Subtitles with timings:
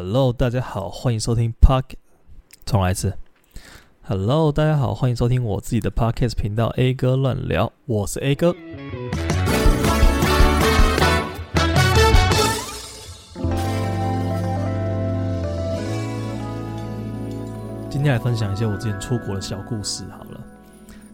[0.00, 1.96] Hello，大家好，欢迎收听 Park。
[2.64, 3.18] 重来一次。
[4.02, 8.54] Hello，大家好，欢迎收听我自己的 Podcast 频道 A 哥乱聊，我是 A 哥。
[17.90, 20.40] 今天来分享一些我之前出国的小故事，好了。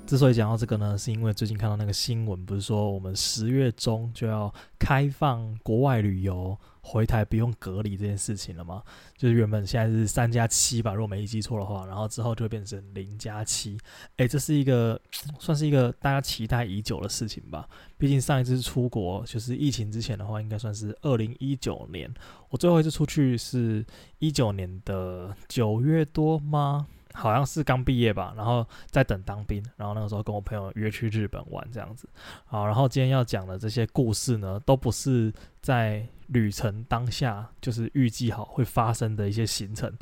[0.07, 8.83] 之所以讲到这个呢，是因为最近看到那个新闻，不是说我们十月中就要开放国外旅游，回台不用隔离这件事情了吗？
[9.17, 13.79] 就是原本现在是三加七吧，如果没记错的话，然后之后就会变成零加七。
[14.19, 15.01] 诶，这是一个
[15.39, 17.67] 算是一个大家期待已久的事情吧？
[17.97, 22.13] 毕竟上一次出国就是疫情之前的话，应该算是二零一九年。
[22.51, 23.85] 我最后一次出去是
[24.19, 26.87] 一九年的九月多吗？
[27.15, 32.09] 好像是刚毕业吧，然后在等当兵，然后那个时候跟我朋友约去日本玩这样子。
[32.45, 35.33] 好，然后今天要讲的这些故事呢，都不是
[35.63, 39.93] 在旅程当下就是预计好会发生的一些行程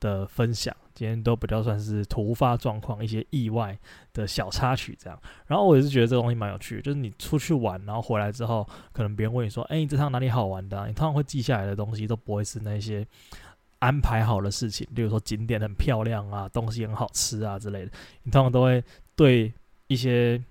[0.00, 3.78] 的分享，今天都比较算是突发状况、一些意外
[4.12, 5.16] 的小插曲这样。
[5.46, 13.06] 然后我也是觉得这个东西蛮有趣的，就是你出去玩，然后回来之后，可能别人问你说：“哎，你这趟哪里好玩的？”你通常会记下来的东西都不会是那些。
[13.80, 17.90] 安排好的事情，例如说景点很漂亮啊，东西很好吃啊之类的，
[18.22, 18.82] 你通常都会
[19.14, 19.52] 对
[19.86, 20.42] 一些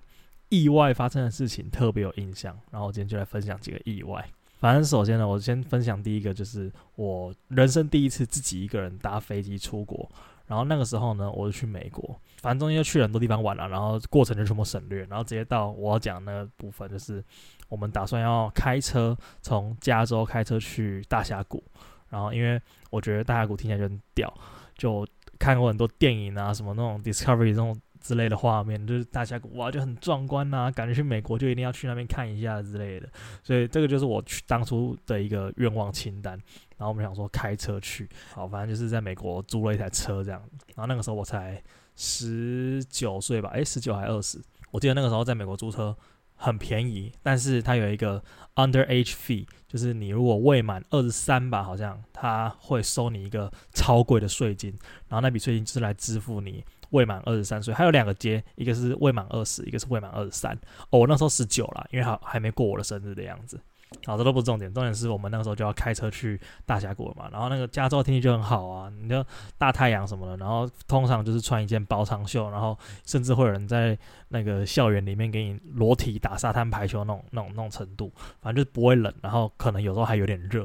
[0.48, 2.58] 意外发生的事情特别有印象。
[2.70, 4.26] 然后我今天就来分享几个意外。
[4.58, 10.10] 反正首先呢，我先分享第一个，就是我人生第一次自己一个人搭飞机出国。
[10.46, 17.22] 然后那个时候呢，我就去美国，反正中间就去了很多地方玩了，然后过程就全部省略，然后直接到我要讲那个部分，就是
[17.68, 21.62] 我们打算要开车从加州开车去大峡谷。
[22.08, 24.32] 然后，因为我觉得大峡谷听起来就很屌，
[24.76, 25.06] 就
[25.38, 33.08] 看过很多电影啊，什么那种 Discovery 这种之类的画面，就是大峡谷哇，就很壮观呐，感觉去美国就一定要去那边看一下之类的。
[33.42, 36.32] 所以这个就是我去当初的一个愿望清单。
[36.76, 40.40] 然后我们想说开车去，好，反正就是在美国租了一台车这样。
[40.68, 41.60] 然后那个时候我才
[41.96, 44.40] 十九岁吧，诶，十九还二十？
[44.70, 45.96] 我记得那个时候在美国租车。
[46.38, 48.22] 很便宜，但是它有一个
[48.54, 54.70] underage fee，就是你如果未满二十三吧，好像它会收你一个超贵的税金，
[55.08, 57.74] 然后那笔税金就是来支付你未满二十三岁。
[57.74, 60.56] 还有两个阶，一个是未满二十，一个是未满二十三。
[60.90, 63.60] 哦，我那时候十九了，因为还还没过我的生日的样子。
[64.04, 69.24] 好，这都不是重点，重点是我们那个时候就要开车去大峡谷了嘛，然后那个加州天气就很好啊，你就
[69.56, 73.98] 大太阳什么的，然后通常就是穿一件薄长袖，然后甚至会有人在
[74.28, 78.12] 那个校园里面给你裸体打沙滩排球那种那种那种程度，
[78.42, 80.60] 反正就是不会冷，然后可能有时候还有点热，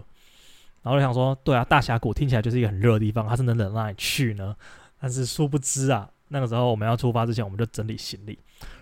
[0.82, 4.54] 然后我就想说，对啊，大峡谷听起来就是一个很热的地方，它是能冷到哪里去呢？
[5.00, 8.38] 但是殊不知啊，那个时候我们要出发之前，我们就整理行李，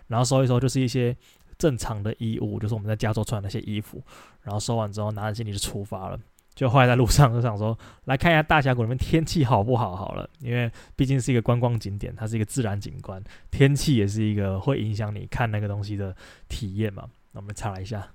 [0.08, 1.16] 然后收一收就是一些。
[1.62, 4.02] 正常的衣物就是我们在加州穿的那些衣服，
[4.42, 6.20] 然后收完之后拿着行李就出发了。
[6.56, 16.16] 就后来在路上就想说，来看一下大峡谷里面天气好不好好了，因为毕竟是一个观光景点，它是一个自然景观，天气也是一个会影响你看那个东西的
[16.50, 17.08] 体验嘛。
[17.34, 18.08] 那我们查了一下。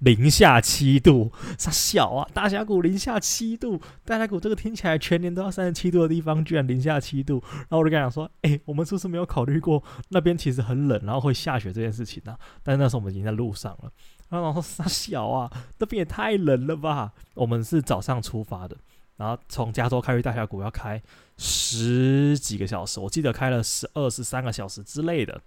[0.00, 2.28] 零下七度，啥小啊？
[2.34, 7.42] 大峡谷零下七度，大峡谷这个听起来全年都要三十七度的地方，居然零下七度。
[7.50, 13.90] 然后我就跟他讲说：“哎、我们是不是没有考虑过那边其实很冷，然后会下雪这件事情呢、？”但是那时候我们已经在路上了。
[14.28, 15.50] 然后我说：“啥小啊？
[15.78, 18.76] 那边也太冷了吧？”我们是早上出发的，
[19.16, 21.02] 然后从加州开去大峡谷要开
[21.38, 25.40] 十几个小时，我记得开了十二十三个小时之类的。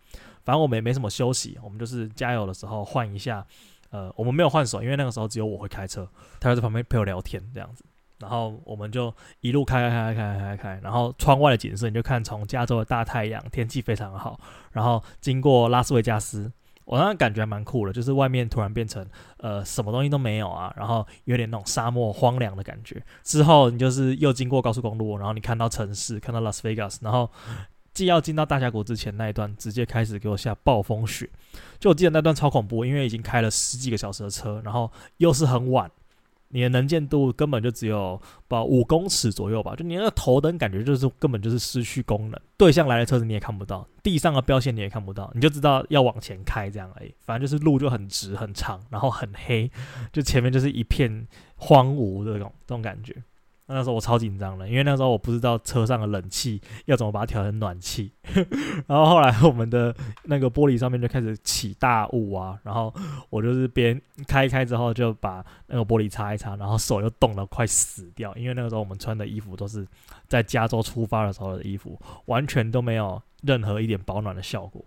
[0.44, 3.46] 反正我们也没什么休息，我们就是加油的时候换一下。
[3.92, 6.08] 呃，我们没有换手，因为那个时候只有我会开车，
[6.40, 7.84] 他就在旁边陪我聊天这样子。
[8.20, 14.40] 然后我们就一路开开开开开开开，然后窗外的景色你就看从加州的大太阳，天气非常好。
[14.72, 16.52] 然后经过拉斯维加斯，
[16.84, 19.08] 我那感觉还蛮酷的，就是外面突然变成
[19.38, 23.02] 呃什么东西都没有啊，然后有点那种沙漠荒凉的感觉。
[23.24, 27.30] 之后你就是又经过高速公路，然后你看到城市，看到拉斯维加斯，然后。
[28.00, 31.30] 既要进到大峡谷之前那一段，直接开始给我下暴风雪，
[31.82, 35.92] 就我记得那段超恐怖，因为已经开了十几个小时的车，然后又是很晚，
[36.48, 38.18] 你的能见度根本就只有
[38.48, 49.70] 不五公尺左右吧，就你那个头灯感觉就是根本就是失去功能，对向来的车子你也看不到，地上的标线你也看不到，你就知道要往前开这样而已，反正就是路就很直很长，然后很黑，
[50.14, 53.14] 就前面就是一片荒芜的这种这种感觉。
[53.76, 58.12] 那时候我超紧张的，因为那时候我不知道车上的冷气要怎么把它调成暖气，
[58.88, 62.94] 然后后来我们的那个玻璃上面就开始起大雾啊，然后
[63.30, 69.88] 我就是边开一开之后就把那个玻璃擦一擦，然后手又冻得快死掉，因为那个时候我们穿的衣服都是
[70.28, 74.84] 在加州出发的时候的衣服，完全都没有任何一点保暖的效果，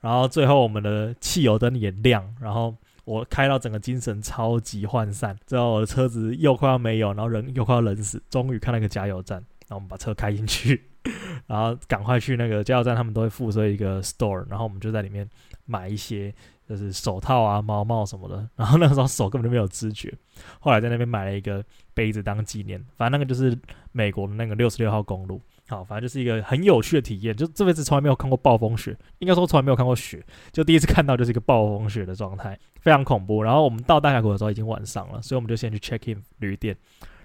[0.00, 2.74] 然后最后我们的汽油灯也亮，然后。
[3.12, 9.36] 我开到整个精神超级涣散，之后我的车子又快要没油，然后人又快要冷死，终于看到一个加油站，
[9.68, 10.82] 然后我们把车开进去，
[11.46, 15.28] 然后赶快去那个加油站，他们都会附设一个 store，然后我们就在里面
[15.66, 16.34] 买一些
[16.66, 20.12] 就是手套啊、毛帽什么的，然后那个时候手根本就没有知觉，
[20.58, 21.62] 后来在那边买了一个
[21.92, 23.56] 杯子当纪念，反正那个就是
[23.92, 25.40] 美国的那个六十六号公路。
[25.68, 27.34] 好，反正就是一个很有趣的体验。
[27.34, 33.42] 就这辈子从来没有看过暴风雪，应该说从来没有看过雪，就第一次看到就是一个暴风雪的状态，非常恐怖。
[33.42, 36.76] 然后我们到大峡谷的时候已经晚上了，所以我们就先去 check in 旅店。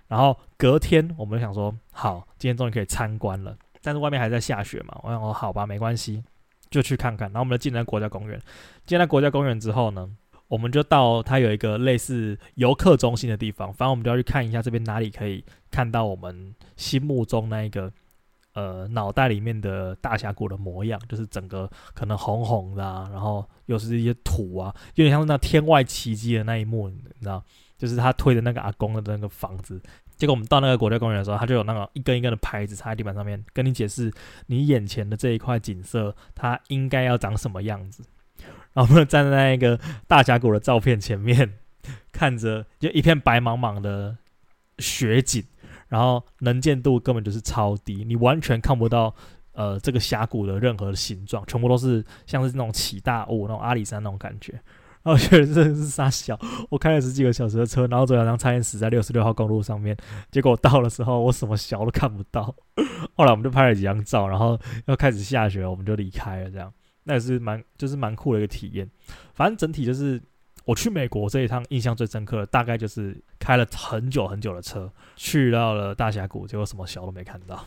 [0.07, 3.57] 然后隔天我们就想说，好，今天终于可以参观了。
[3.81, 6.23] 但是外面还在下雪嘛，我想说好吧，没关系，
[6.69, 7.27] 就去看看。
[7.29, 8.39] 然后我们就进了国家公园。
[8.85, 10.09] 进了国家公园之后呢，
[10.47, 17.91] 我们就到它有一个类似游客中心的地方，反正我们就要去看一下这边哪里可以看到我们心目中那一个。
[18.57, 27.43] 呃，脑袋里面的大峡谷的模样，就是整个可能红红的啊，然后又是一些土啊，有点像那天外奇迹的那一幕，你知道，
[27.77, 29.79] 就是他推的那个阿公的那个房子。
[30.15, 34.11] 结果我们到那个国家公园的时候，他就有那个一根一根的牌子插在地板上面，跟你解释
[34.47, 38.03] 你眼前的这一块景色，它应该要长什么样子。
[38.73, 41.53] 然后我们站在那个大峡谷的照片前面，
[42.11, 44.17] 看着就一片白茫茫的
[44.79, 45.43] 雪景。
[45.87, 49.13] 然后能见度根本就是超低，你完全看不到
[49.53, 54.53] 呃这个峡谷的任何的形状，全部都是像是那种起大雾、那种阿里山那种感觉。
[55.03, 56.37] 然后我觉得真的是傻小，
[56.69, 59.95] 我开了十几个小时的车，然后昨天晚上差点死在六十六号公路上面，
[60.31, 62.53] 结果到的时候我什么小都看不到。
[63.15, 66.51] 后来我们就拍了几张照，然后要开始下雪，我们就离开了。
[66.51, 66.73] 这样
[67.03, 68.89] 那也是蛮就是蛮酷的一个体验。
[69.33, 70.21] 反正整体就是。
[70.67, 77.65] 我去美国这一趟印象最深刻的，大概就是开了很久很久的车，去到了大峡谷，结果什么小都没看到。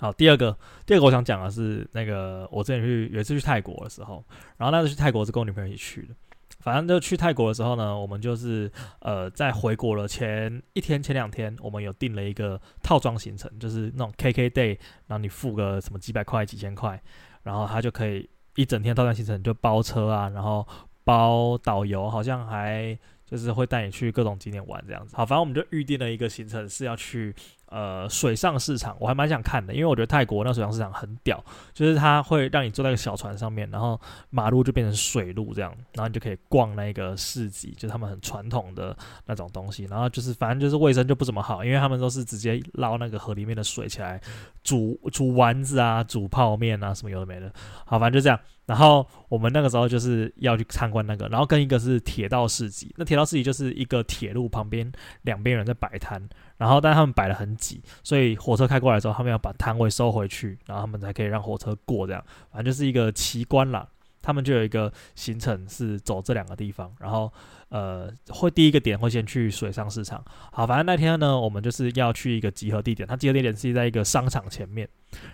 [0.00, 4.24] 好，第二个，第二个我想讲的是那个我之前去有一次去泰国的时候，
[4.56, 6.14] 然后那次去泰国是跟我女朋友一起去的。
[6.58, 14.76] 反正就去泰国的时候呢，我们就是呃在回国了前一天前两天，我们有订了一个套装行程，就是那种 KK day，
[15.06, 17.00] 然后你付个什么几百块几千块，
[17.44, 20.66] 然后他就可以一整天套装行程就包车啊，然后。
[21.04, 25.16] 包导游好像还就是会带你去各种景点玩这样子。
[25.16, 27.34] 好，反正我们就预定了一个行程是要去
[27.70, 31.42] 呃水上市场，我还蛮想看的，因为我觉得泰国那水上市场很屌，
[31.72, 33.98] 就是它会让你坐在一个小船上面，然后
[34.30, 38.96] 马路就变成水路这样，然后你就可以逛那个市集，就他们很传统的
[39.26, 44.20] 那种东西，然后就是反正就是卫生就不怎么好，因为他们都是直接捞那个河里面的水起来
[44.62, 47.50] 煮煮丸子啊，煮泡面啊什么有的没的。
[47.86, 48.38] 好，反正就这样。
[48.66, 52.94] 然后我们那个时候就是要去参观那个，然后跟一个是铁道市集。
[52.96, 54.90] 那铁道市集就是一个铁路旁边
[55.22, 56.26] 两边人在摆摊，
[56.56, 62.06] 然后但他们摆得很挤，所以火车开过来之后，他们要把摊位收回去，然后他们才可以让火车过。
[62.06, 63.86] 这样，反正就是一个奇观啦。
[64.22, 67.30] 他们就有一个行程是走这两个地方，然后
[67.68, 70.24] 呃会第一个点会先去水上市场。
[70.50, 74.88] 好，反正那天呢，我们就是要去一个集合地点，它集合地点是在一个商场前面，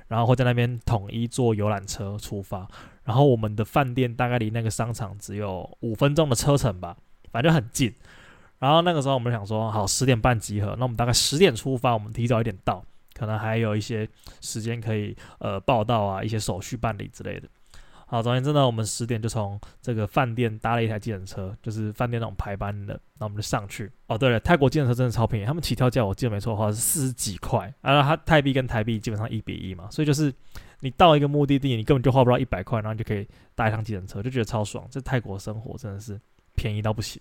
[0.09, 2.67] 然后会在那边统一坐游览车出发。
[3.11, 6.97] 然后我们的饭店大概离那个商场只有五分钟的车程吧，
[7.33, 7.93] 反正很近。
[8.61, 12.85] 然后那个时候我们想说，好，十点半集合，那我们大概十点出发，我们提早一点到，
[13.15, 14.09] 可能还有一些
[14.41, 17.49] 时间可以呃报道啊，一些手续办理之类的。
[18.07, 23.91] 好，总而言之呢，我们十点就从这个饭店搭了一台计程车，就是饭店那种排班的，那我们就上去。
[24.07, 30.33] 哦，对了，泰国计程车真的超便宜，他们起跳价我记得没错的话是四十几块，然后它泰币跟台币基本上一比一嘛，所以就是。
[30.81, 34.87] 你到一个目的地，你根本就花不到一百块，然后你就可以搭一趟计程车，就觉得超爽。
[34.91, 36.21] 这泰国生活真的是
[36.55, 37.21] 便宜到不行。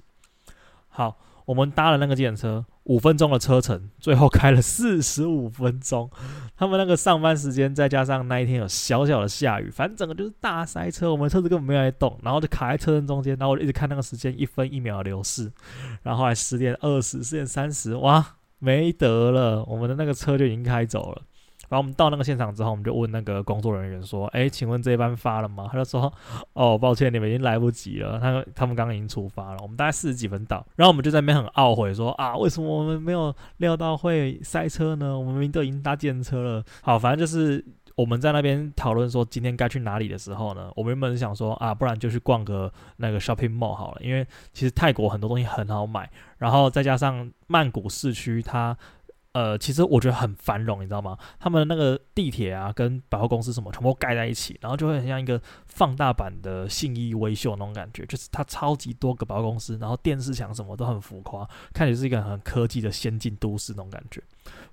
[0.87, 6.09] 好，我们搭了那个计程车，五分钟的车程，最后开了四十五分钟。
[6.55, 11.11] 他们那个上班时间，再加上那一天有小小的下雨，反正整个就是大塞车。
[11.11, 15.51] 我们车子根本没有在动，然后就卡在车身中间，然后我就一直看那个时间一分一秒的流逝。
[16.01, 21.21] 然后后来十点二十、十点三十，哇，没得了，我们的那个车就已经开走了。
[21.69, 26.11] 然后我们到那个现场之后，我们就问那个工作人员说：“哎，请问这一班发了吗？”他就说
[26.53, 28.19] ：“哦，抱歉，你们已经来不及了。
[28.19, 29.57] 他他们刚刚已经出发了。
[29.61, 35.17] 我们大概四十几分到，然后我们就在那边很懊悔说：啊，为什么我们没有料到会塞车呢？
[35.17, 36.63] 我们明明都已经搭电车了。
[36.81, 37.63] 好，反正就是
[37.95, 46.09] 我们在那边讨论说今天该去哪里的时候呢，我们原本想说啊，不然就去逛个那个 shopping mall 好了，因为其实泰国很多东西很好买，
[46.39, 48.75] 然后再加上曼谷市区它。
[49.33, 51.15] 呃，其实我觉得很繁荣，你知道吗？
[51.39, 64.21] 他们那个地铁啊，跟百货公司什么全部盖在一起，然后就会很像一个放大版的信义威秀那种感觉，就是它超级多个百货公司，然后电视墙什么都很浮夸，看起来是一个很科技的先进都市那种感觉。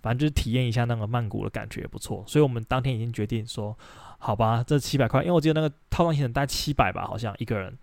[0.01, 3.77] 反正就是体验一下那个曼谷的感觉也不错，所以我们当天已经决定说，
[4.19, 7.77] 好吧，这七百块，因为我记得那个套装行程大概七百吧，好像一个人。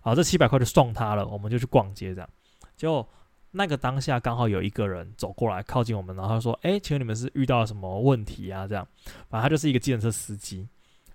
[0.00, 2.28] 好，这七百块就送他了，我们就去逛街这样。
[2.76, 3.08] 结果
[3.50, 8.86] 那个当下刚好有一个人走过来靠近我们，然后他说：“哎，请问你们是遇到了什么问题啊？”这样，
[9.28, 10.68] 反正他就是一个计程车司机。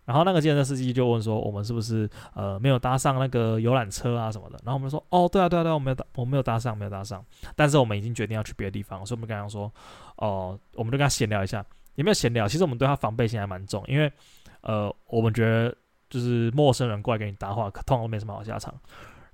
[0.06, 7.24] 然后那个计程车司机就问说：“我们是不是呃没有搭上那个游览车啊什么的？”然后我们说：“哦，对啊，对啊，对啊，我没有搭，我没有搭上，没有搭上。
[7.56, 9.72] 但是我们已经决定要去别的地方，所以我们跟他说：
[10.18, 11.66] 哦、我们就跟他闲聊一下。
[11.96, 12.48] 有没有闲聊？
[12.48, 14.12] 其实我们对他防备心还蛮重，因为
[14.62, 15.74] 呃，我们觉得
[16.10, 18.74] 就是陌生人过来跟你搭话，可通常都没什么好下场。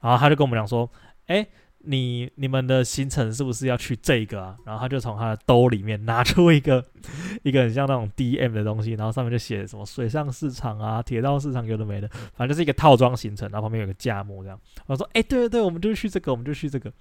[0.01, 0.87] 然后他就跟我们讲说：
[1.25, 1.47] 哎。”
[1.81, 4.55] 你你们的行程是不是要去这个啊？
[4.65, 6.83] 然后他就从他的兜里面拿出一个
[7.43, 13.49] 一个很像那种 DM 的东西，然后上面就写什么水上市场啊、铁道市场有的没的，反正就是一个套装行程。
[13.49, 14.59] 然后旁边有个价目这样。
[14.87, 16.91] 我说：“哎、对对对，我们就去这个，我们就去这个。”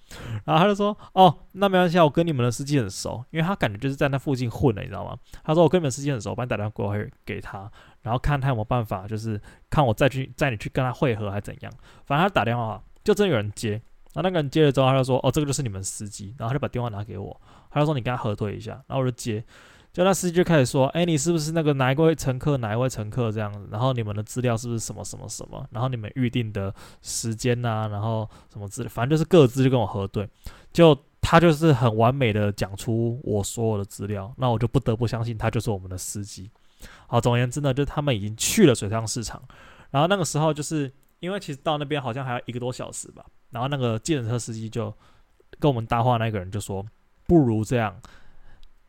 [0.47, 7.71] 然后他就说：“哦，那没关系，我跟你们的司机很熟，因为他感觉就是在那附近混的，你知道吗？”他说：“我跟你们司机很熟，我帮你打电话过去给他，
[8.03, 11.73] 然后看他有没有办法，就是看我再去载你去跟他会合还是怎样。
[12.07, 13.83] 反正他打电话就真有人接。”
[14.19, 19.45] 然后那个人接了之后，他就说：“哦，这个就是你们司机。”然后他就把电话拿给我，他就说：“你跟他核对一下。”然后我就接，
[19.93, 22.57] 就那司机就开始说：“哎，你是不是那个哪一位乘客？
[22.57, 23.69] 哪一位乘客这样子？
[23.71, 25.65] 然后你们的资料是不是什么什么什么？
[25.71, 27.87] 然后你们预定的时间呐、啊？
[27.87, 28.91] 然后什么资料？
[28.93, 30.29] 反正就是各自就跟我核对。
[30.73, 36.51] 就他就是很完美的讲出我所有的资料，那我就不得不相信他就是我们的司机。
[37.07, 39.41] 好，总而言之呢，就他们已经去了水上市场，
[39.93, 44.95] 然后那个时候就是因为其实到那边好像还要一个多小时吧。”然后那个计程车司机就
[45.59, 46.85] 跟我们搭话，那个人就说
[47.27, 47.99] ：“不如这样，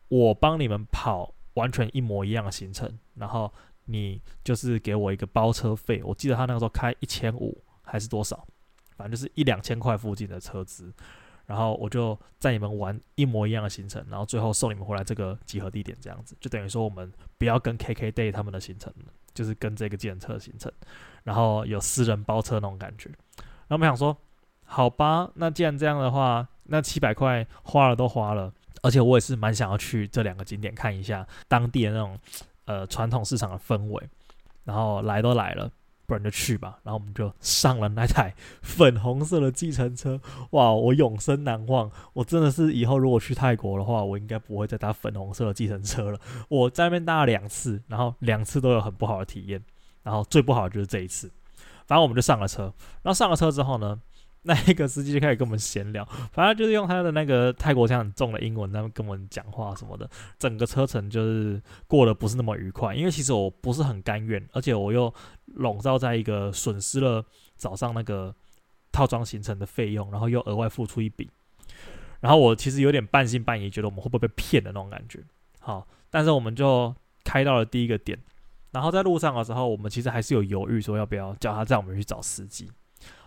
[0.08, 3.50] 我帮你们跑完全一模一样的行程，然后
[3.86, 6.02] 你就是给我一个包车费。
[6.04, 8.46] 我记得他那个时候开一千五还是多少，
[8.96, 10.92] 反正就是一两千块附近的车资。
[11.46, 18.92] 然后我就载你们玩一模一样的行程，然后最后送你们回来这个集合地点，这样子就等于说我们不要跟 KKday 他们的行程，
[19.34, 20.70] 就是跟这个计程车行程，
[21.24, 23.08] 然后有私人包车那种感觉。
[23.38, 24.16] 然后我们想说。”
[24.72, 32.16] 好吧，那既然这样的话，那七百块花了都花了，而且我也是蛮想要去这两个景点看一下当地的那种
[32.66, 34.08] 呃传统市场的氛围，
[34.62, 35.68] 然后来都来了，
[36.06, 36.78] 不然就去吧。
[36.84, 41.90] 然后我们就上了那台粉红色的计程车，哇，我永生难忘。
[42.12, 46.20] 我真的是以后如果去泰国的话，我应该不会再搭粉红色的计程车了。
[46.48, 49.60] 我在那边搭了两次，然后两次都有很不好的体验，
[50.04, 51.28] 然后最不好的就是这一次。
[51.86, 52.72] 反正我们就上了车，
[53.02, 54.00] 然后上了车之后呢，
[54.42, 60.08] 那一个司机就开始跟我们闲聊，反正就是用他的那个泰国腔很重的英文，在跟我们讲话什么的。
[60.38, 65.12] 整个车程就是过得不是那么愉快，因为其实我不是很甘愿，而且我又
[65.44, 67.22] 笼罩在一个损失了
[67.56, 68.34] 早上那个
[68.90, 71.28] 套装行程的费用，然后又额外付出一笔，
[72.20, 75.20] 然后我其实有点半信半疑，觉得我们会不会被骗的那种感觉。
[75.58, 76.94] 好，但是我们就
[77.24, 78.18] 开到了第一个点，
[78.70, 82.70] 然后在路上的时候，我们其实还是有犹豫，说要不要叫他载我们去找司机。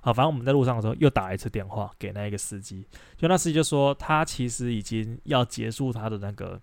[0.05, 6.59] 好，反正我们在路上的时候又打了一次电话给那一个司机，就那司机就说他其实已经要结束他的那个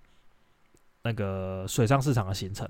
[1.04, 2.68] 那个水上市场的行程，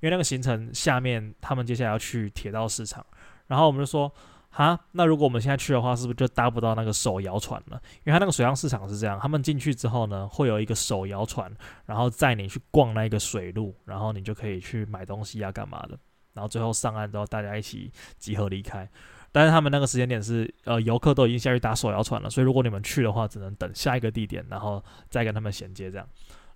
[0.00, 3.04] 因为那个行程下面他们接下来要去铁道市场，
[3.46, 4.10] 然后我们就说，
[4.48, 7.78] 哈，那如果我们现在去的话，是不是就搭不到那个手摇船了？
[7.98, 11.54] 因为他那个水上市场是这样，他们进去之后呢，会有一个手摇船，
[11.84, 15.98] 然后载你去逛那个水路，然后你就可以去买东西啊，干嘛的，
[16.32, 18.88] 然后最后上岸之后大家一起集合离开。
[19.32, 26.06] 但是他们那个时间点是，呃，游客都已经下去打手摇船了，所以如果你们去的话，只能等下一个地点，然后再跟他们衔接这样。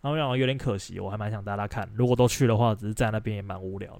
[0.01, 3.99] 然后让我有点可惜，我还蛮想带他看，如果都去的话，只是在那边也蛮无聊。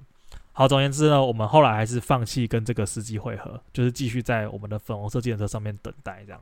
[0.53, 6.41] 好，总而言之呢，我们后来还是放弃跟这个司机会合，就是继续在我们的粉红色计程车上面等待这样。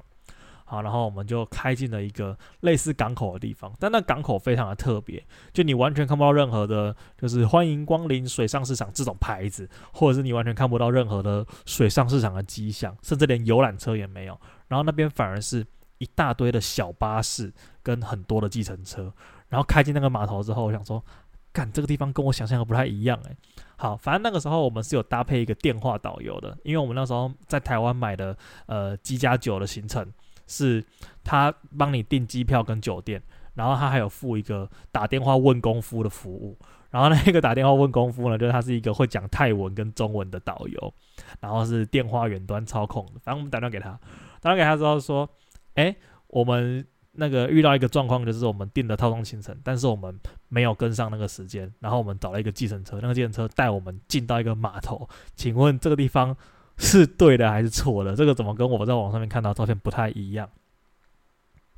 [0.72, 14.40] 好，然后我们就开进了一个类似港口的地方，但那港口非常的特别，就你完全看不到任何的，就是欢迎光临水上市场这种牌子，或者是你完全看不到任何的水上市场的迹象，甚至连游览车也没有。
[14.66, 15.62] 然后那边反而是
[15.98, 17.52] 一大堆的小巴士
[17.82, 19.12] 跟很多的计程车。
[19.50, 21.04] 然后开进那个码头之后，我想说，
[21.52, 23.36] 干这个地方跟我想象的不太一样哎。
[23.76, 30.10] 好，反正那个时候我们是有搭配一个电话导游的，因为我们那时候在台湾买的呃机加酒的行程。
[30.46, 30.84] 是
[31.24, 33.22] 他帮你订机票跟酒店，
[33.54, 36.58] 然后他还有付一个打电话问功夫的服务。
[36.90, 40.94] 然后那个打电话问功夫呢，就是他是一个会讲泰文跟中文的导游，
[41.40, 43.12] 然后是电话远端操控的。
[43.24, 43.98] 反正我们打电话给他，
[44.42, 45.26] 打电话给他之后说
[45.72, 45.96] ：“哎，
[46.26, 50.14] 我们那个遇到一个状况，就是我们订的套装行程，但是我们
[50.50, 56.36] 没有跟上那个时间，然后我们找了一个计程车，那个计程车带我们进到一个码头，请问这个地方？”
[56.82, 58.14] 是对的还是错的？
[58.14, 60.48] 这个怎么跟我在网上面看到照片不太一样？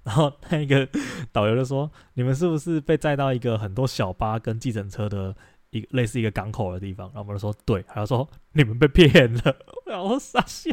[0.02, 0.86] 然后那个
[1.32, 5.34] 导游就说：“你们是不是被载到一个很多小巴跟计程车的
[5.70, 9.56] 一个类似一个港口的地方，然后我们就说对，他就说你们被骗了，
[9.86, 10.72] 然后傻笑，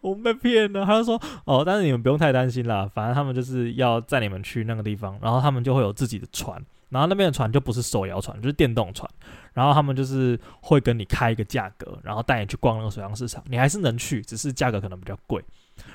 [0.00, 9.10] 我们被骗了，他就说哦，但是你们不用太担心啦，反正他们就是要载你们去那个地方，然后他们就会有自己的船，然后那边的船就不是手摇船，就是电动船，
[9.54, 15.42] 然后他们就是会跟你开一个价格，然后带你去逛那个水上市场，你还是能去，只是价格可能比较贵。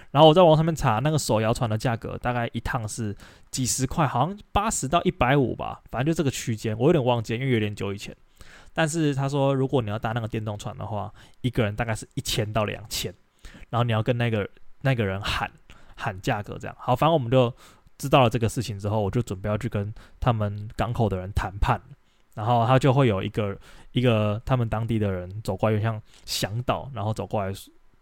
[0.10, 3.16] 然后我在网上面查那个手摇船的价格，大概一趟是
[3.52, 8.16] 几十块，好像八十到一百五吧，反正就这个区间，我有点忘记，因为有点久以前。
[8.74, 13.14] 但是他说，如果你要搭那个电动船的话，一个人大概是一千到两千，
[13.70, 14.50] 然后你要跟那个
[14.82, 15.52] 那个人喊
[15.96, 16.76] 喊价格这样。
[16.80, 17.54] 好，反正我们就
[17.98, 21.82] 知道了这个事情之后，我就准备要去跟他们港口的人谈判，
[22.36, 23.58] 然后他就会有一个
[23.92, 27.54] 一个他们当地的人走过来，就像向导，然后走过来。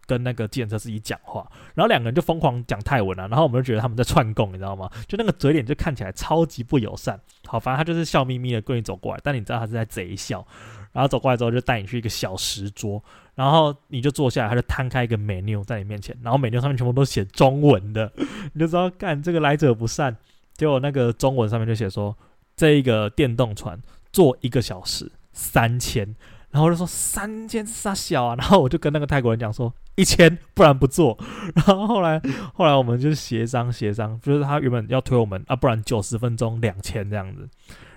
[0.06, 4.90] 跟那个计程车司机讲话，然后两个人就疯狂讲泰文啊，然后我们就觉得他们在串供，你知道吗？
[5.08, 7.20] 就那个嘴脸就看起来超级不友善。
[7.46, 10.46] 好，反正他就是笑眯眯的跟你走过来，但你知道他是在贼笑。
[10.92, 13.02] 然后走过来之后就带你去一个小石桌，
[13.34, 18.10] 然后你就坐下来，他就摊开一个 menu 在你面前，然后 menu 上面全部都写中文的，
[18.54, 20.16] 你就知道干这个来者不善。
[20.54, 22.16] 结果那个中文上面就写说，
[22.56, 23.78] 这一个电动船
[24.10, 26.16] 坐一个小时三千。
[26.56, 31.14] 然后就说三千啥小啊，然后我就跟那个泰国人讲说一千，不然不做。
[31.54, 32.18] 然后后来
[32.54, 37.46] 后来我们就协商协商，就是他原本要推我们啊，不然九十分钟两千这样子。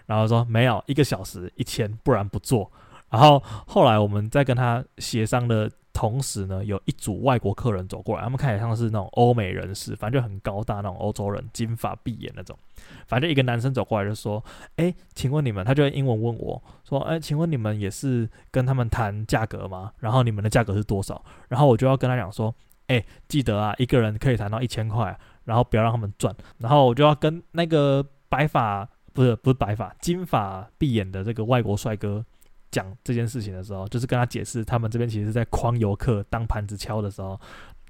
[0.05, 2.69] 然后说没有一个小时一千，不然不做。
[3.09, 12.57] 然后后来我们再跟他协商了同时呢，有一组外国客人走过来，他们看起来像是那种欧美人士，反正就很高大那种欧洲人，金发碧眼那种。
[13.05, 14.41] 反正一个男生走过来就说
[14.77, 19.91] ：“哎，请问你们？”他就用英文问我说：“哎，请问你们也是跟他们谈价格吗？
[19.99, 22.55] 然后你们的价格是多少？”然后我就要跟他讲说
[22.87, 32.25] ：“哎，记得啊，一个人可以谈到一千块，然后不要让他们赚。”然后我就要跟那个白发不是不是白发金发碧眼的这个外国帅哥
[32.71, 37.39] 讲这件事情的时候，就是跟他解释，他们这边其实是在诓游客当盘子敲的时候，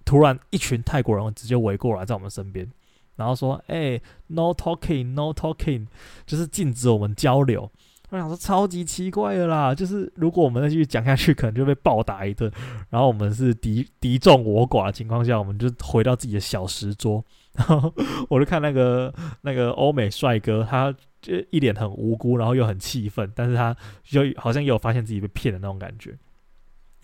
[0.06, 2.70] 突然一群泰国人直接围过来在我们身边。
[3.16, 5.86] 然后说，哎、，no talking，no talking，
[6.26, 7.70] 就是禁止我们交流。
[8.12, 12.50] 我想说，超级奇怪的啦，就是如果我们再继续讲下去，可能就被暴打一顿。
[12.90, 17.24] 然后我们是敌敌众我寡的情况下，我们就回到自己的小石桌。
[17.54, 17.94] 然后
[18.30, 26.18] 我就看那个那个欧美帅哥，他就一脸很无辜，然后又很气愤，但是他就好像也有发现自己被骗的那种感觉。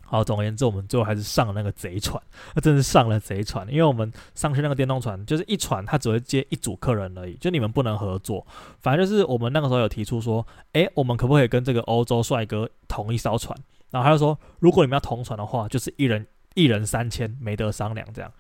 [0.08, 2.22] 好，总而言之，我们最后还是上了那个贼船，
[2.54, 3.68] 那真是上了贼船。
[3.68, 8.46] 因为我们上去那个电动船，就是一船，它只会接一组客人而已，就你们不能合作。
[8.80, 13.58] 反正就是我们那个时候有提出说，诶，我们可不可以跟这个欧洲帅哥同一艘船？
[13.90, 18.32] 然后他就说，如果你们要同船的话，就是一人一人三千，没得商量这样。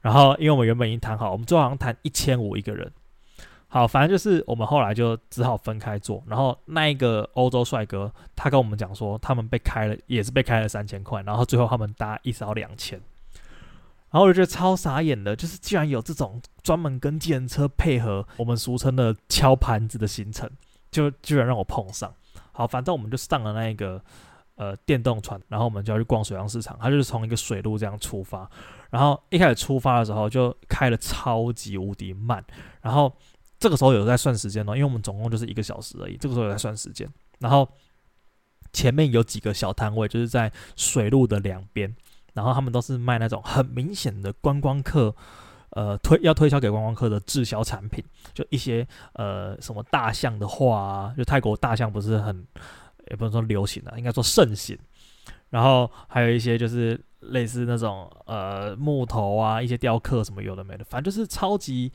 [0.00, 2.90] 然后因为我们原本已经谈好，我们最后好像谈一千五一个人。
[3.74, 6.22] 好，反正就是我们后来就只好分开坐。
[6.26, 11.22] 然后那一个欧洲帅哥，他跟我们讲说，他们被开了，也是被开了三千块。
[11.22, 13.00] 然后最后他们搭一艘两千。
[14.10, 20.50] 然后我就觉得超傻眼的，就是居然有这种专门跟计程车配合，我们俗称的敲盘子的行程，
[20.90, 22.12] 就居然让我碰上。
[22.52, 23.98] 好，反正我们就上了那一个
[24.56, 26.76] 呃电动船，然后我们就要去逛水上市场。
[26.78, 28.46] 他就是从一个水路这样出发，
[28.90, 32.44] 然后一开始出发的时候就开了超级无敌慢，
[32.82, 33.10] 然后。
[33.62, 36.16] 这个时候有在算时间哦，因为我们总共就是一个小时而已。
[36.16, 37.68] 这个时候有在算时间，然后
[38.72, 41.94] 前面有几个小摊位，就是在水路的两边，
[42.34, 45.14] 然后他们都是卖那种很明显的观光客，
[45.70, 52.44] 呃，推要推销给观光客的滞销产品，就一些呃什么大象的画啊，就泰国大象不是很，
[53.10, 54.76] 也不能说流行啊，应该说盛行。
[55.50, 61.92] 然后还有一些就是类似那种呃木头啊，一些雕刻什么有的没的，反正就是超级。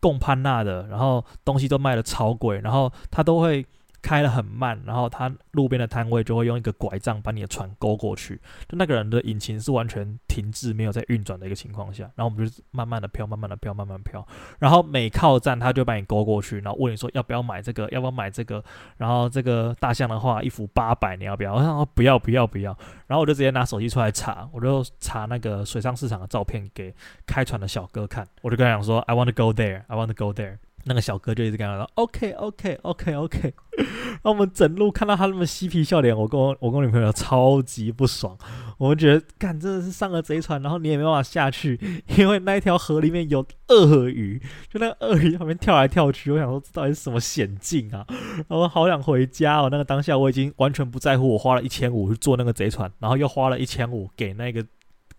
[0.00, 3.64] 供潘纳的，然后东西都卖的超贵，然后他都会
[4.02, 14.26] 开得很慢，然后他路边的摊位就会用一个拐杖把你的船勾过去，就那个人的引擎是完全停滞没有在运转的一个情况下，然后我们就慢慢的飘，慢慢的飘，慢慢飘，
[14.58, 18.62] 然后每靠站他就把你勾过去，然后问你说要不要买这个，要不要买这个，
[18.96, 21.54] 然后这个大象的话一幅八百，你要不要？
[21.54, 26.94] 我想说不要不要不要，然后我就直接拿手机出来查，我就查那个水上市场的照片给
[27.26, 30.58] 开船的小哥看，我就跟他讲说 I want to go there, I want to go there。
[30.84, 33.54] 那个小哥就一直跟他说：“OK OK OK OK。
[34.22, 38.36] ”那我们整路看到他那么嬉皮笑脸，我跟我我跟我女朋友超级不爽。
[38.76, 41.78] 我们觉得，干真的是上了贼船，然后你也没办法下去，
[42.18, 46.30] 因为那一条河里面有鳄鱼，就那个鳄鱼旁边跳来跳去。
[46.32, 48.04] 我想说，这到底是什么险境啊？
[48.48, 49.68] 然后好想回家哦。
[49.70, 54.64] 那个当下我已经完全不在乎，我花了一千五去坐那个贼船，然后又花了一千五给那个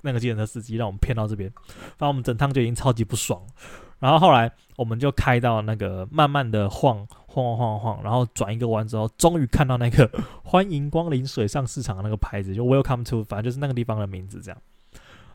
[0.02, 1.52] 那个计程车司机，让我们骗到这边。
[1.98, 3.42] 反正我们整趟就已经超级不爽。
[4.02, 10.10] 然后后来我们就开到那个慢慢的晃晃晃晃，然后转一个弯之后，终于看到那个
[10.44, 14.62] 欢迎光临水上市场的那个牌子，就 Welcome to，反正就是那个地方的名字这样。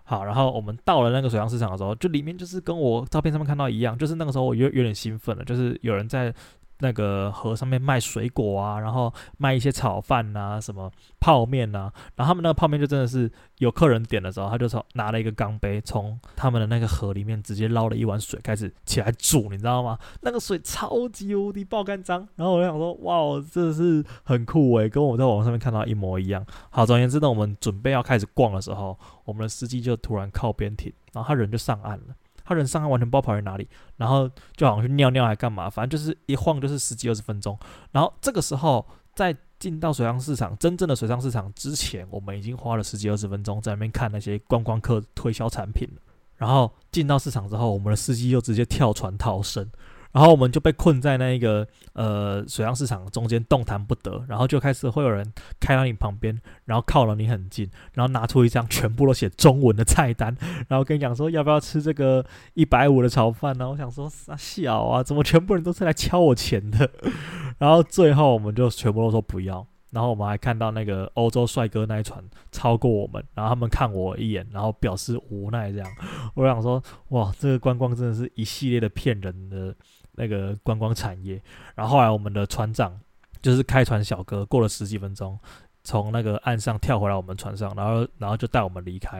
[0.04, 6.34] 好，然后我们到了那个水上市场的时候，就里面就是跟我照片上面看到一样，就是那个时候我有有点兴奋了，就是有人在。
[6.78, 19.98] 那个河上面卖水果啊，然后卖一些炒饭啊，什么泡面啊，然后他们那个泡面就真的是有客人点的时候，他就从拿了一个钢杯，从他们的那个河里面直接捞了一碗水，开始起来煮，你知道吗？
[20.22, 26.44] 那个水超级无敌爆干脏，然后我就想说，哇，这是很酷诶，跟我在网上面看到一模一样。
[26.70, 32.14] 好，总而言之呢，我们准备要开始逛的时候，我们的司机就突然靠边停，然后他人就上岸了。
[32.46, 37.58] 他人上岸完全不知道跑去哪里，然后就好像去尿尿还干嘛，反正就是一晃就是十几二十分钟。
[37.90, 46.02] 然后这个时候在进到水上市场真正的水上市场之前，我们已经花了十几二十分钟在那边看那些观光客推销产品了。
[46.36, 49.68] 然后进到市场之后，我们的司机又直接跳船逃生。
[50.16, 60.34] 然后我们就被困在那一个呃水上市场中间动弹不得，然后就开始会有人开到你旁边，然后靠了你很近，然后拿出一张全部都写中文的菜单，
[60.68, 62.24] 然后跟你讲说要不要吃这个
[62.54, 63.68] 一百五的炒饭呢？
[63.68, 66.90] 我想说啥小啊，怎么全部人都是来敲我钱的？
[67.58, 69.66] 然后最后我们就全部都说不要。
[69.90, 75.88] 然后我们还看到那个欧洲帅哥那一船超过我们，然后他们看我一眼，然后表示无奈这样。
[76.34, 79.74] 我想说哇，这个观光真的是一系列的骗人的。
[80.16, 81.40] 那个观光产业，
[81.74, 82.98] 然后后来我们的船长
[83.40, 85.38] 就是开船小哥，过了十几分钟，
[85.84, 89.18] 从那个岸上跳回来我们船上，然后然后就带我们离开，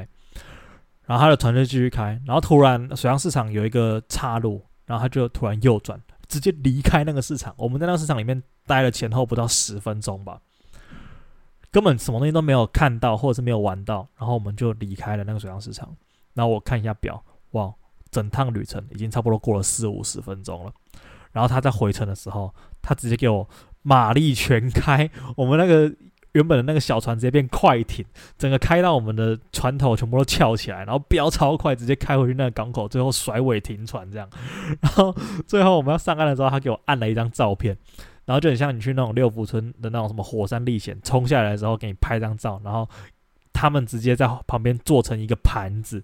[1.04, 7.54] 然后他的船就继续开，然后突然水上市场有一个岔路，然后他就突然右转，直接离开那个市场。
[7.56, 10.40] 我们在那个市场里面待了前后不到十分钟吧，
[11.70, 15.94] 根本什么东西都没有看到，或者是没有玩到，然后我们就离开了那个水上市场。
[16.34, 17.72] 然后我看一下表，哇！
[18.16, 20.72] 整趟旅程已经差不多过了四五十分钟了，
[21.32, 23.46] 然后他在回程的时候，他直接给我
[23.82, 25.94] 马力全开，我们那个
[26.32, 28.02] 原本的那个小船直接变快艇，
[28.38, 34.26] 整个开到我们的船头全部都翘起来，然后飙超快，直接开回去那个港口，最后甩尾停船这样。
[34.80, 35.14] 然后
[35.46, 37.76] 最后我们要上岸的时候，他给我按了一张照片，
[38.24, 42.88] 然后就很像你去那种六福村的那种什么火山历险，冲下来的时候给你拍张照，然后
[43.52, 46.02] 他们直接在旁边做成一个盘子。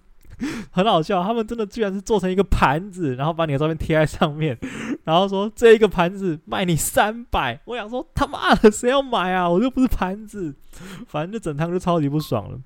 [0.71, 4.57] 很好笑，他们真的居然是做成一个盘子，然后把你的照片贴在上面，
[5.03, 7.59] 然后说这一个盘子卖你三百。
[7.65, 9.49] 我想说他妈的谁要买啊？
[9.49, 10.53] 我又不是盘子，
[11.07, 12.57] 反正就整趟就超级不爽了。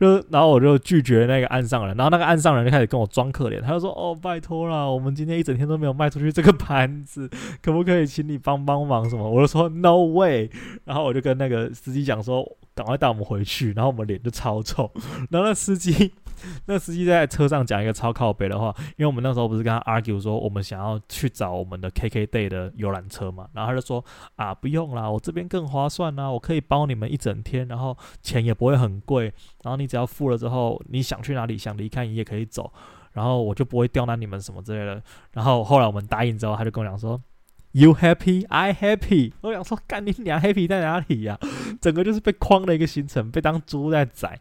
[0.00, 7.28] 就然后我就拒绝那个岸上人，然后那个岸上人就开始跟我装可怜，他就说：“哦，拜托啦，我们今天一整天都没有卖出去这个盘子，
[7.62, 10.50] 可不可以请你帮帮忙什么？”我就说：“No way。”
[10.84, 14.90] 然后我就跟那个司机讲说：“赶快带我们回去。”然后我们脸就超臭，
[15.30, 16.12] 然后那司机。
[16.66, 24.04] 那司机在车上讲一个超靠北的话，因为我们那时候不是跟他 argue 说我们想要去找我们的 KKday 的游览车嘛，然后他就说
[24.36, 32.72] 啊不用啦，我这边更划算啦，我可以包你们一整天，然后钱也不会很贵，然后你只要付了之后，你想去哪里想离开你也可以走，
[33.12, 35.02] 然后我就不会刁难你们什么之类的。
[35.32, 37.20] 然后后来我们答应之后，他就跟我讲说
[37.72, 39.32] You happy, I happy。
[39.42, 41.38] 我想说干你娘 happy 在哪里呀？
[41.78, 44.38] 整个就是被框的一个行程，被当猪在宰。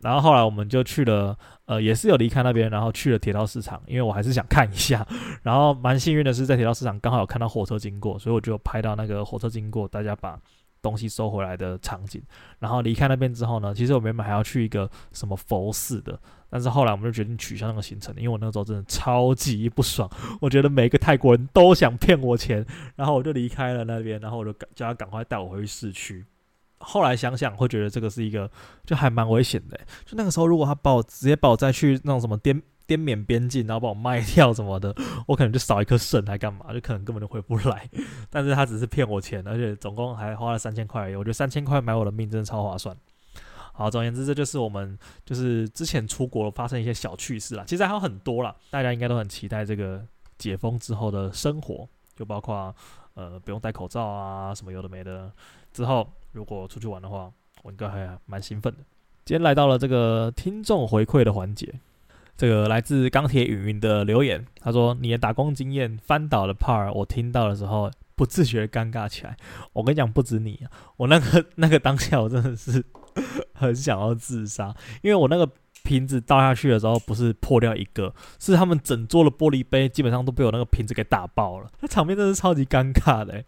[0.00, 5.06] 然后后来我们就去了，呃，也是有离开那边，然后去了铁道市场，因为我还是想看一下。
[5.42, 10.38] 然后蛮幸运的是，在铁道市场刚好有看到火车经过，所以我就拍到那个火车经过，大家把
[10.80, 12.22] 东西收回来的场景。
[12.60, 16.16] 然后离开那边之后呢，其实我原本还要去一个什么佛寺的，
[16.48, 20.08] 但是后来我们就决定取消那个行程，因为我那个时候真的超级不爽，
[20.40, 26.24] 我觉得每个泰国人都想骗我钱，然后我就离开了那边，然后我就叫他赶快带我回去市区。
[26.80, 28.50] 后来想想，会觉得这个是一个
[28.84, 29.78] 就还蛮危险的。
[30.04, 34.94] 就那个时候，如果他把我直接把我再去那种什么滇滇缅边境，然后把我卖掉什么的，
[35.26, 36.72] 我可能就少一颗肾，还干嘛？
[36.72, 37.88] 就可能根本就回不来。
[38.30, 41.14] 但是他只是骗我钱，而且总共还花了三千块而已。
[41.14, 42.96] 我觉得三千块买我的命真的超划算。
[43.74, 47.64] 好，总而言之，这就是我们就是之前出国发生一些小趣事啦。
[47.66, 50.04] 其实还有很多啦，大家应该都很期待这个
[50.38, 52.74] 解封之后的生活，就包括
[53.14, 55.30] 呃不用戴口罩啊，什么有的没的。
[55.72, 57.30] 之后如果出去玩的话，
[57.62, 58.78] 我应该还蛮兴奋的。
[59.24, 61.74] 今天来到了这个听众回馈的环节，
[62.36, 69.36] 这个来自钢铁云云的留言，他说：“你的打工经验翻倒的 part，我听到的时候不自觉尴尬起来。
[69.72, 70.60] 我跟你讲，不止你，
[70.96, 72.82] 我那个 那个当下我真的是
[73.52, 75.46] 很想要自杀，因为我那个
[75.82, 83.44] 瓶子倒下去的时候，不是破掉一个，是他们整桌的玻璃杯基本上都被我那个瓶子给打爆了，那场面真的是超级尴尬的。”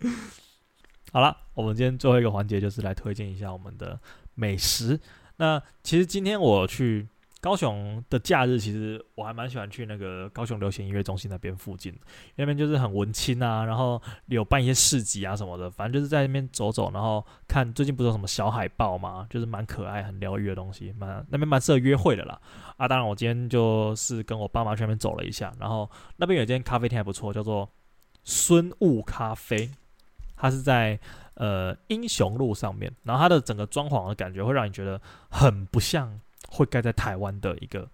[1.12, 3.98] 好了，我们今天最后一个环节就是来推荐一下我们的
[4.34, 4.98] 美食。
[5.36, 7.08] 那其实今天我去
[7.40, 11.98] 高雄的假日，其实我还蛮喜欢去那个高雄流行音乐中心那边附近，
[12.36, 22.38] 那边就是很文青啊，然后有办一些市集啊什么的，反正就是在那边走走，然后看最近不是有什么小海豹嘛，就是蛮可爱、很疗愈的东西，蛮那边蛮适合约会的啦。
[22.76, 27.66] 啊，当然我今天就是跟我爸妈去那边走了一下，然后那边有一间咖啡厅还不错，叫做
[28.22, 29.70] 孙悟咖啡，
[30.40, 30.98] 它是在
[31.34, 35.00] 呃英雄路上面，然后它的整个装潢的感觉会让你觉得
[35.30, 36.20] 很不像。
[36.52, 37.88] 会盖在台湾的一个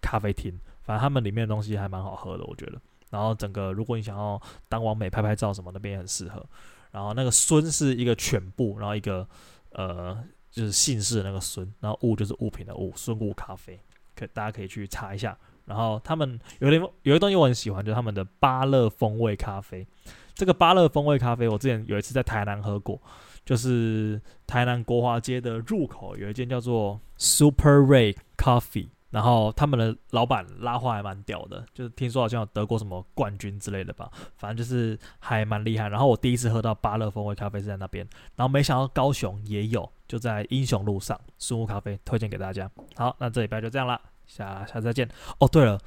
[0.00, 2.80] 咖啡厅，反正他们里面的东西还蛮好喝的，我觉得。
[3.10, 6.42] 然后整个，如果你想要当网美拍拍照什么，那边也很适合。
[6.90, 9.28] 然后那个孙是一个犬部，然后一个
[9.72, 13.78] 呃就是姓氏的那个孙，然后物就是物品的物，孙悟咖啡，
[14.16, 15.36] 可大家可以去查一下。
[15.66, 19.86] 然后他们有点有一东西我很喜欢，就是他们的芭乐风味咖啡。
[20.34, 23.00] 这个芭乐风味咖啡，我之前有一次在台南喝过。
[23.44, 35.88] 就是台南国华街的入口有一间叫做 Super Ray Coffee，然后他们的老板拉花还蛮屌的，就是听说好像有得过什么冠军之类的吧，反正就是还蛮厉害。
[35.88, 42.70] 然后我第一次喝到芭乐风味咖啡是在那边，然后没想到高雄也有，就在英雄路上孙悟咖啡，推荐给大家。
[42.94, 45.08] 好，那这礼拜就这样啦，下下次再见。
[45.40, 45.80] 哦，对了，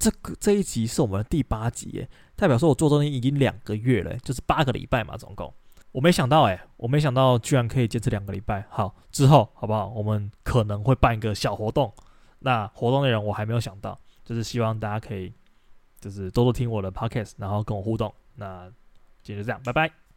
[0.00, 5.52] 这个这一集是我们的第八集耶，代表说我做东西已经两个月了，就是八个礼拜嘛，总共。
[5.92, 8.64] 我没想到哎、我没想到居然可以坚持两个礼拜。
[8.70, 9.88] 好，之后好不好？
[9.88, 11.92] 我们可能会办一个小活动，
[12.38, 15.32] 那活动内容我还没有想到，就是希望大家可以
[16.00, 18.12] 就是多多听我的 podcast，然后跟我互动。
[18.36, 18.72] 那
[19.22, 20.09] 今天就这样，拜拜。